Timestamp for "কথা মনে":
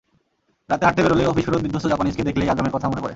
2.75-3.01